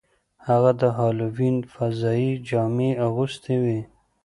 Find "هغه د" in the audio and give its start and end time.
0.47-0.83